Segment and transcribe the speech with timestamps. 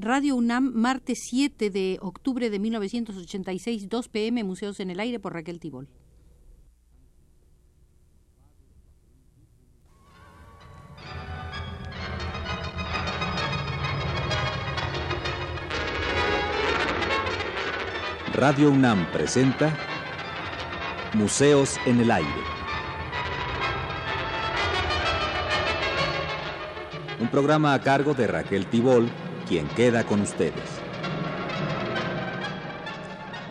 [0.00, 5.32] Radio UNAM, martes 7 de octubre de 1986, 2 pm, Museos en el Aire por
[5.32, 5.88] Raquel Tibol.
[18.34, 19.76] Radio UNAM presenta
[21.14, 22.28] Museos en el Aire.
[27.18, 29.10] Un programa a cargo de Raquel Tibol,
[29.48, 30.68] quien queda con ustedes.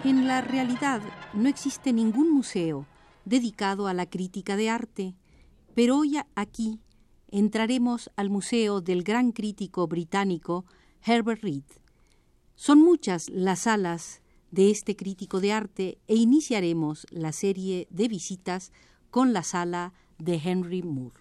[0.03, 1.01] En la realidad
[1.33, 2.85] no existe ningún museo
[3.25, 5.15] dedicado a la crítica de arte,
[5.73, 6.79] pero hoy aquí
[7.29, 10.65] entraremos al museo del gran crítico británico
[11.03, 11.63] Herbert Reed.
[12.55, 18.71] Son muchas las salas de este crítico de arte e iniciaremos la serie de visitas
[19.09, 21.19] con la sala de Henry Moore.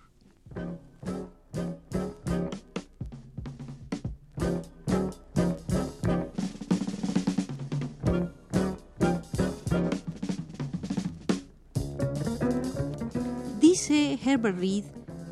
[14.25, 14.85] Herbert Reed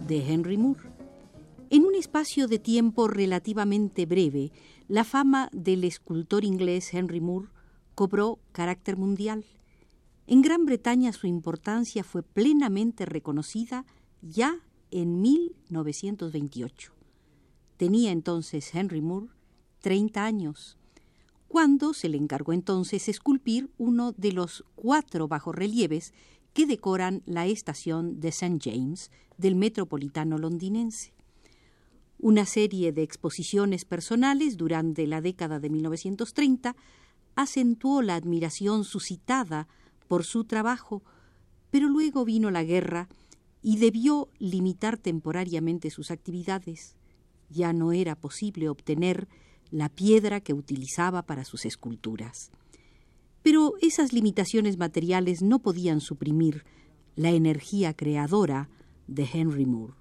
[0.07, 0.81] de Henry Moore.
[1.71, 4.53] En un espacio de tiempo relativamente breve,
[4.89, 7.49] la fama del escultor inglés Henry Moore
[7.95, 9.45] cobró carácter mundial.
[10.27, 13.85] En Gran Bretaña su importancia fue plenamente reconocida
[14.23, 14.61] ya
[14.91, 16.93] en 1928.
[17.77, 19.29] Tenía entonces Henry Moore
[19.81, 20.79] 30 años,
[21.49, 26.13] cuando se le encargó entonces esculpir uno de los cuatro bajorrelieves
[26.55, 28.59] que decoran la estación de St.
[28.63, 31.13] James del metropolitano londinense.
[32.19, 36.77] Una serie de exposiciones personales durante la década de 1930
[37.35, 39.69] acentuó la admiración suscitada
[40.09, 41.03] por su trabajo,
[41.71, 43.09] pero luego vino la guerra
[43.61, 46.97] y debió limitar temporariamente sus actividades.
[47.51, 49.29] Ya no era posible obtener
[49.71, 52.53] la piedra que utilizaba para sus esculturas.
[53.45, 56.65] Pero esas limitaciones materiales no podían suprimir
[57.15, 58.71] la energía creadora
[59.07, 59.93] de Henry Moore.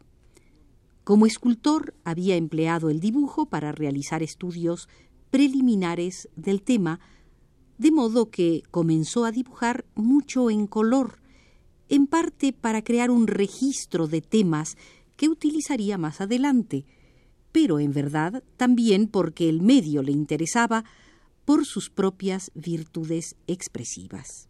[1.04, 4.88] Como escultor había empleado el dibujo para realizar estudios
[5.30, 7.02] preliminares del tema
[7.78, 11.20] de modo que comenzó a dibujar mucho en color,
[11.90, 14.78] en parte para crear un registro de temas
[15.18, 16.86] que utilizaría más adelante,
[17.52, 20.86] pero en verdad también porque el medio le interesaba
[21.46, 24.48] por sus propias virtudes expresivas.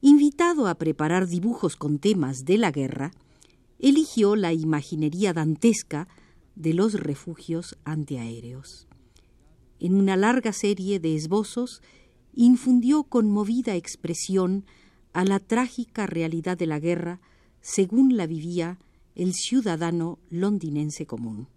[0.00, 3.12] Invitado a preparar dibujos con temas de la guerra,
[3.78, 6.08] eligió la imaginería dantesca
[6.56, 8.86] de los refugios antiaéreos.
[9.80, 11.82] En una larga serie de esbozos
[12.34, 14.64] infundió conmovida expresión
[15.12, 17.20] a la trágica realidad de la guerra
[17.60, 18.78] según la vivía
[19.14, 21.48] el ciudadano londinense común.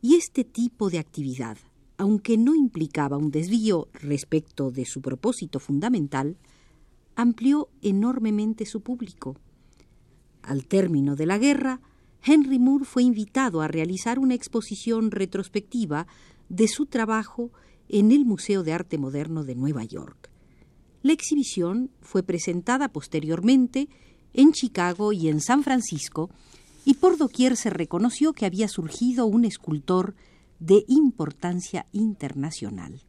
[0.00, 1.58] Y este tipo de actividad,
[1.98, 6.36] aunque no implicaba un desvío respecto de su propósito fundamental,
[7.16, 9.36] amplió enormemente su público.
[10.42, 11.80] Al término de la guerra,
[12.24, 16.06] Henry Moore fue invitado a realizar una exposición retrospectiva
[16.48, 17.50] de su trabajo
[17.88, 20.30] en el Museo de Arte Moderno de Nueva York.
[21.02, 23.88] La exhibición fue presentada posteriormente
[24.34, 26.30] en Chicago y en San Francisco,
[26.84, 30.14] y por doquier se reconoció que había surgido un escultor
[30.58, 33.00] de importancia internacional.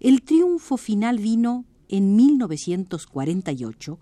[0.00, 3.98] El triunfo final vino en 1948,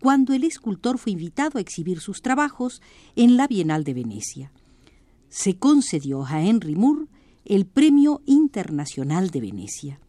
[0.00, 2.82] cuando el escultor fue invitado a exhibir sus trabajos
[3.16, 4.52] en la Bienal de Venecia.
[5.28, 7.06] Se concedió a Henry Moore
[7.44, 10.00] el Premio Internacional de Venecia.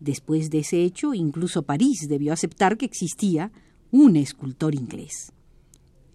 [0.00, 3.52] Después de ese hecho, incluso París debió aceptar que existía
[3.90, 5.32] un escultor inglés.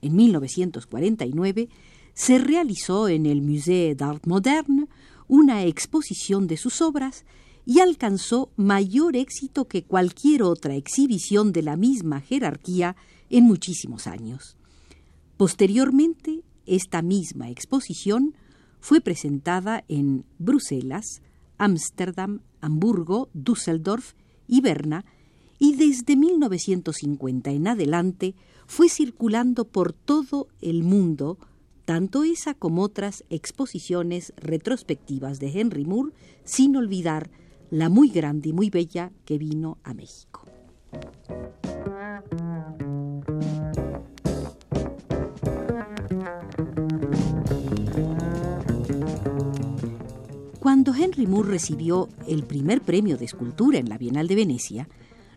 [0.02, 1.70] En 1949
[2.20, 4.88] se realizó en el Musée d'Art Moderne
[5.30, 7.24] una exposición de sus obras
[7.66, 12.98] y alcanzó mayor éxito que cualquier otra exhibición de la misma jerarquía
[13.30, 14.58] en muchísimos años.
[15.38, 18.36] Posteriormente, esta misma exposición
[18.82, 21.22] fue presentada en Bruselas,
[21.58, 24.12] Ámsterdam, Hamburgo, Düsseldorf
[24.46, 25.06] y Berna,
[25.58, 28.36] y desde 1950 en adelante
[28.68, 31.38] fue circulando por todo el mundo,
[31.90, 36.14] tanto esa como otras exposiciones retrospectivas de Henry Moore,
[36.44, 37.32] sin olvidar
[37.72, 40.46] la muy grande y muy bella que vino a México.
[50.60, 54.88] Cuando Henry Moore recibió el primer premio de escultura en la Bienal de Venecia,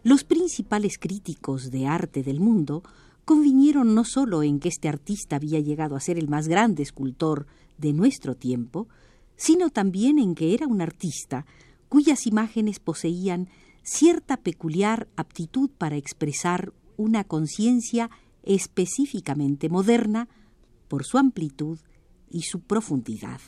[0.03, 2.83] los principales críticos de arte del mundo
[3.25, 7.47] convinieron no solo en que este artista había llegado a ser el más grande escultor
[7.79, 8.89] de nuestro tiempo,
[9.37, 11.47] sino también en que era un artista
[11.89, 13.49] cuyas imágenes poseían
[13.83, 18.11] cierta peculiar aptitud para expresar una conciencia
[18.43, 20.29] específicamente moderna
[20.89, 21.79] por su amplitud
[22.31, 23.41] y su profundidad.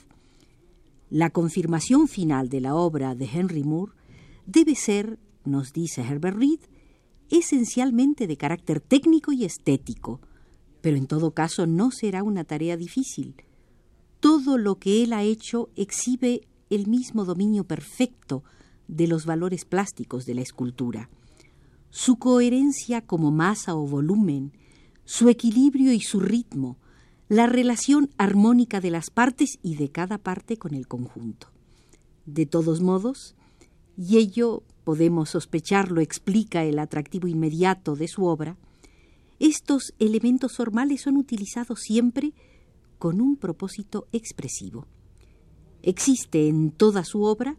[1.11, 3.93] La confirmación final de la obra de Henry Moore
[4.47, 6.61] debe ser, nos dice Herbert Reed,
[7.31, 10.21] esencialmente de carácter técnico y estético,
[10.81, 13.35] pero en todo caso no será una tarea difícil.
[14.21, 18.43] Todo lo que él ha hecho exhibe el mismo dominio perfecto
[18.89, 21.11] de los valores plásticos de la escultura.
[21.91, 24.53] Su coherencia como masa o volumen,
[25.05, 26.79] su equilibrio y su ritmo,
[27.29, 31.49] la relación armónica de las partes y de cada parte con el conjunto.
[32.27, 33.35] De todos modos,
[33.97, 38.57] y ello podemos sospecharlo explica el atractivo inmediato de su obra,
[39.41, 42.33] estos elementos formales son utilizados siempre
[42.99, 44.87] con un propósito expresivo.
[45.83, 47.57] Existe en toda su obra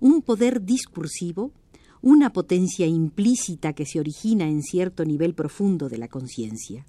[0.00, 1.52] un poder discursivo,
[2.02, 6.84] una potencia implícita que se origina en cierto nivel profundo de la conciencia.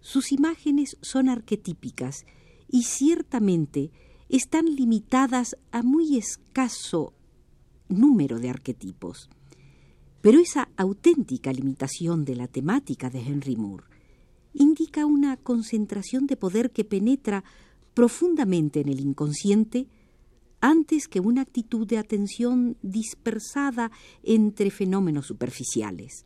[0.00, 2.26] Sus imágenes son arquetípicas
[2.68, 3.90] y ciertamente
[4.28, 7.14] están limitadas a muy escaso
[7.90, 9.28] número de arquetipos.
[10.20, 13.84] Pero esa auténtica limitación de la temática de Henry Moore
[14.52, 17.44] indica una concentración de poder que penetra
[17.94, 19.88] profundamente en el inconsciente
[20.60, 23.90] antes que una actitud de atención dispersada
[24.22, 26.24] entre fenómenos superficiales.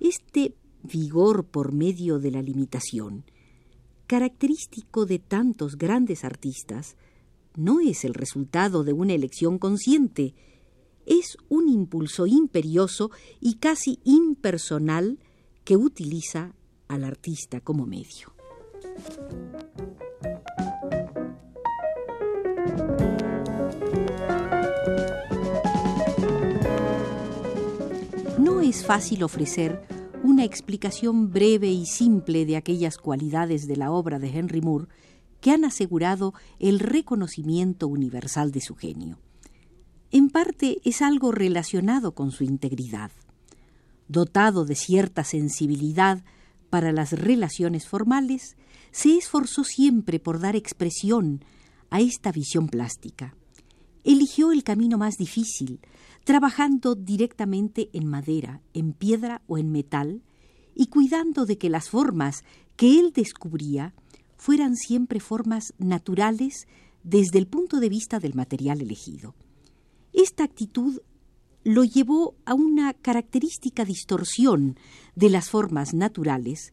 [0.00, 3.24] Este vigor por medio de la limitación,
[4.06, 6.96] característico de tantos grandes artistas,
[7.56, 10.34] no es el resultado de una elección consciente,
[11.08, 13.10] es un impulso imperioso
[13.40, 15.18] y casi impersonal
[15.64, 16.54] que utiliza
[16.86, 18.32] al artista como medio.
[28.68, 29.80] es fácil ofrecer
[30.22, 34.88] una explicación breve y simple de aquellas cualidades de la obra de Henry Moore
[35.40, 39.18] que han asegurado el reconocimiento universal de su genio.
[40.10, 43.10] En parte es algo relacionado con su integridad.
[44.08, 46.24] Dotado de cierta sensibilidad
[46.70, 48.56] para las relaciones formales,
[48.90, 51.44] se esforzó siempre por dar expresión
[51.90, 53.34] a esta visión plástica.
[54.02, 55.80] Eligió el camino más difícil,
[56.24, 60.22] trabajando directamente en madera, en piedra o en metal,
[60.74, 62.44] y cuidando de que las formas
[62.76, 63.92] que él descubría
[64.36, 66.66] fueran siempre formas naturales
[67.02, 69.34] desde el punto de vista del material elegido.
[70.18, 71.00] Esta actitud
[71.62, 74.76] lo llevó a una característica distorsión
[75.14, 76.72] de las formas naturales,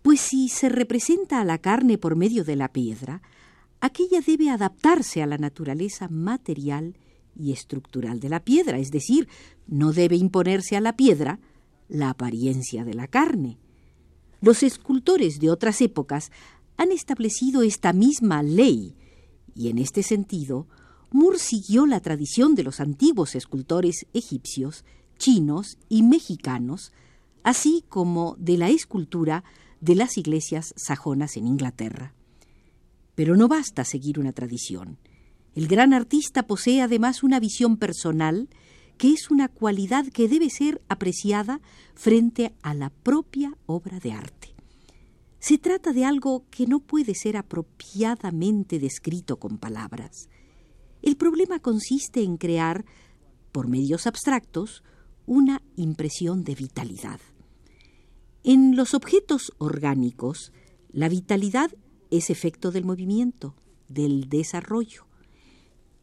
[0.00, 3.20] pues si se representa a la carne por medio de la piedra,
[3.80, 6.96] aquella debe adaptarse a la naturaleza material
[7.34, 9.26] y estructural de la piedra, es decir,
[9.66, 11.40] no debe imponerse a la piedra
[11.88, 13.58] la apariencia de la carne.
[14.40, 16.30] Los escultores de otras épocas
[16.76, 18.94] han establecido esta misma ley,
[19.52, 20.68] y en este sentido,
[21.10, 24.84] Moore siguió la tradición de los antiguos escultores egipcios,
[25.18, 26.92] chinos y mexicanos,
[27.42, 29.44] así como de la escultura
[29.80, 32.14] de las iglesias sajonas en Inglaterra.
[33.14, 34.98] Pero no basta seguir una tradición.
[35.54, 38.48] El gran artista posee además una visión personal
[38.98, 41.60] que es una cualidad que debe ser apreciada
[41.94, 44.54] frente a la propia obra de arte.
[45.38, 50.28] Se trata de algo que no puede ser apropiadamente descrito con palabras.
[51.02, 52.84] El problema consiste en crear,
[53.52, 54.82] por medios abstractos,
[55.26, 57.20] una impresión de vitalidad.
[58.44, 60.52] En los objetos orgánicos,
[60.90, 61.70] la vitalidad
[62.10, 63.54] es efecto del movimiento,
[63.88, 65.06] del desarrollo.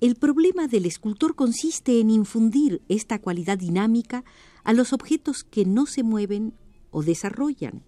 [0.01, 4.23] El problema del escultor consiste en infundir esta cualidad dinámica
[4.63, 6.53] a los objetos que no se mueven
[6.91, 7.83] o desarrollan.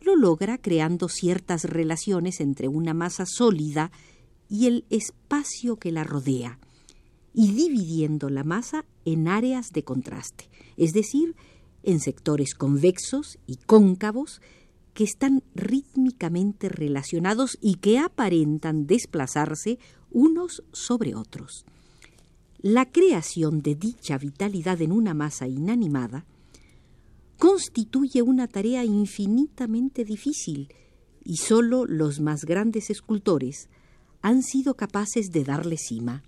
[0.00, 3.90] Lo logra creando ciertas relaciones entre una masa sólida
[4.48, 6.58] y el espacio que la rodea,
[7.34, 11.36] y dividiendo la masa en áreas de contraste, es decir,
[11.82, 14.40] en sectores convexos y cóncavos
[14.94, 19.78] que están rítmicamente relacionados y que aparentan desplazarse
[20.10, 21.64] unos sobre otros.
[22.60, 26.26] La creación de dicha vitalidad en una masa inanimada
[27.38, 30.68] constituye una tarea infinitamente difícil
[31.24, 33.68] y sólo los más grandes escultores
[34.22, 36.22] han sido capaces de darle cima.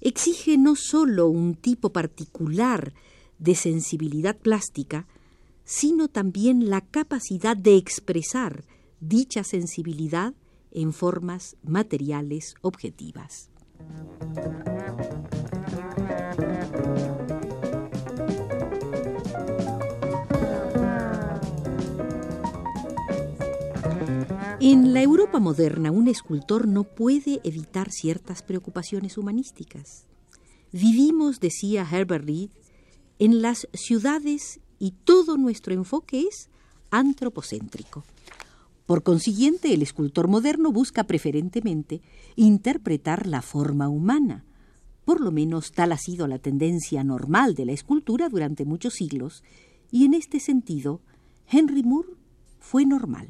[0.00, 2.92] Exige no sólo un tipo particular
[3.38, 5.06] de sensibilidad plástica,
[5.64, 8.64] sino también la capacidad de expresar
[9.00, 10.34] dicha sensibilidad
[10.70, 13.50] en formas materiales objetivas.
[24.64, 30.06] En la Europa moderna, un escultor no puede evitar ciertas preocupaciones humanísticas.
[30.70, 32.50] Vivimos, decía Herbert Reed,
[33.18, 36.48] en las ciudades y todo nuestro enfoque es
[36.92, 38.04] antropocéntrico.
[38.86, 42.00] Por consiguiente, el escultor moderno busca preferentemente
[42.36, 44.44] interpretar la forma humana.
[45.04, 49.42] Por lo menos tal ha sido la tendencia normal de la escultura durante muchos siglos,
[49.90, 51.00] y en este sentido,
[51.48, 52.10] Henry Moore
[52.60, 53.28] fue normal.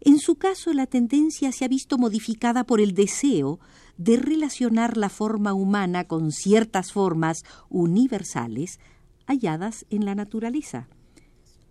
[0.00, 3.60] En su caso, la tendencia se ha visto modificada por el deseo
[3.98, 8.80] de relacionar la forma humana con ciertas formas universales
[9.26, 10.88] halladas en la naturaleza.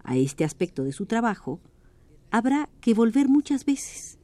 [0.04, 1.60] A este aspecto de su trabajo
[2.30, 4.20] habrá que volver muchas veces.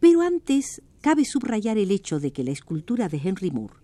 [0.00, 3.74] Pero antes cabe subrayar el hecho de que la escultura de Henry Moore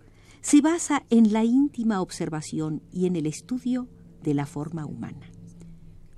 [0.41, 3.89] se basa en la íntima observación y en el estudio
[4.23, 5.31] de la forma humana.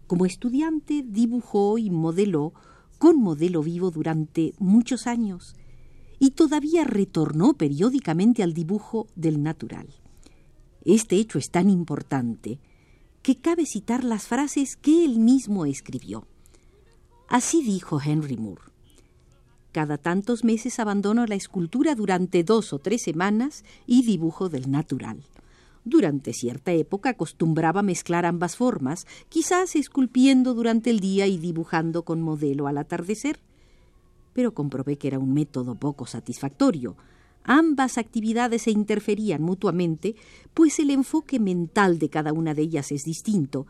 [0.07, 2.55] Como estudiante dibujó y modeló
[2.99, 5.55] con modelo vivo durante muchos años
[6.19, 9.87] y todavía retornó periódicamente al dibujo del natural.
[10.85, 12.59] Este hecho es tan importante
[13.23, 16.27] que cabe citar las frases que él mismo escribió.
[17.29, 18.63] Así dijo Henry Moore.
[19.73, 25.23] Cada tantos meses abandono la escultura durante dos o tres semanas y dibujo del natural.
[25.89, 32.21] Durante cierta época acostumbraba mezclar ambas formas, quizás esculpiendo durante el día y dibujando con
[32.21, 33.41] modelo al atardecer.
[34.35, 36.99] Pero comprobé que era un método poco satisfactorio.
[37.43, 40.15] Ambas actividades se interferían mutuamente,
[40.53, 43.67] pues el enfoque mental de cada una de ellas es distinto,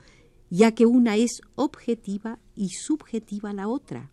[0.50, 4.10] ya que una es objetiva y subjetiva la otra.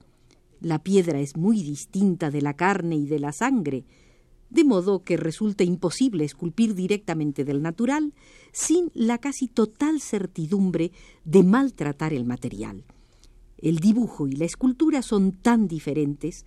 [0.62, 3.84] La piedra es muy distinta de la carne y de la sangre,
[4.56, 8.14] de modo que resulta imposible esculpir directamente del natural
[8.54, 10.94] sin la casi total certidumbre
[11.26, 12.86] de maltratar el material.
[13.58, 16.46] El dibujo y la escultura son tan diferentes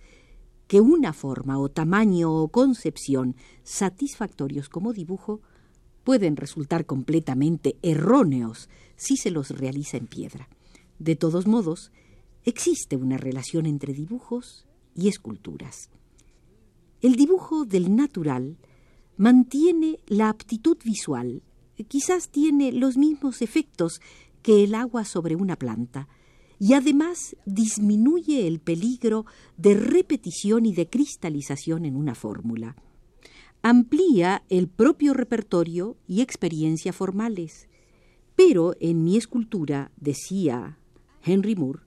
[0.67, 5.41] que una forma o tamaño o concepción satisfactorios como dibujo
[6.03, 10.49] pueden resultar completamente erróneos si se los realiza en piedra.
[10.97, 11.91] De todos modos,
[12.43, 15.91] existe una relación entre dibujos y esculturas.
[17.01, 18.57] El dibujo del natural
[19.15, 21.43] mantiene la aptitud visual,
[21.87, 24.01] quizás tiene los mismos efectos
[24.41, 26.09] que el agua sobre una planta,
[26.59, 29.25] y además disminuye el peligro
[29.55, 32.75] de repetición y de cristalización en una fórmula.
[33.61, 37.69] Amplía el propio repertorio y experiencia formales.
[38.35, 40.77] Pero en mi escultura, decía
[41.23, 41.79] Henry Moore,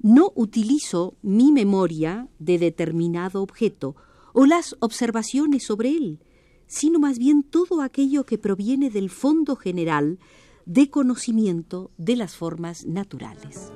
[0.00, 3.96] no utilizo mi memoria de determinado objeto
[4.32, 6.20] o las observaciones sobre él,
[6.66, 10.18] sino más bien todo aquello que proviene del fondo general
[10.66, 13.72] de conocimiento de las formas naturales.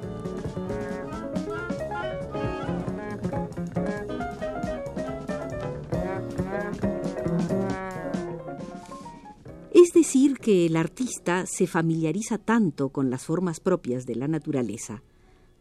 [9.73, 15.03] Es decir, que el artista se familiariza tanto con las formas propias de la naturaleza,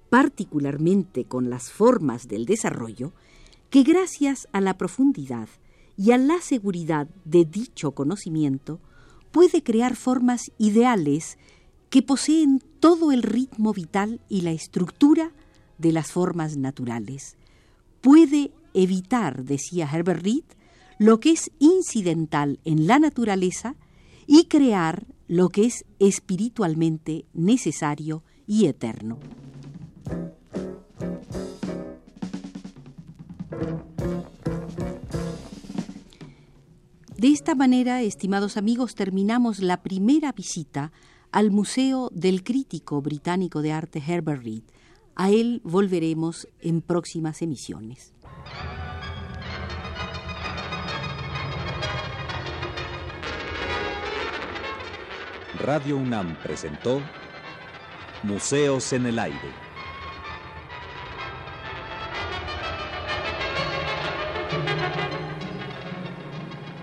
[0.10, 3.14] particularmente con las formas del desarrollo,
[3.72, 5.48] que gracias a la profundidad
[5.98, 8.80] y a la seguridad de dicho conocimiento
[9.32, 11.38] puede crear formas ideales
[11.90, 15.32] que poseen todo el ritmo vital y la estructura
[15.78, 17.38] de las formas naturales.
[18.02, 20.44] Puede evitar, decía Herbert Reed,
[21.00, 23.76] lo que es incidental en la naturaleza
[24.28, 29.18] y crear lo que es espiritualmente necesario y eterno.
[37.22, 40.92] De esta manera, estimados amigos, terminamos la primera visita
[41.32, 44.64] al Museo del Crítico Británico de Arte Herbert Reed.
[45.14, 48.16] A él volveremos en próximas emisiones.
[55.60, 57.02] Radio UNAM presentó
[58.24, 59.61] Museos en el Aire.